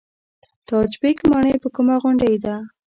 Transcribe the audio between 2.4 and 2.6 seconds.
ده؟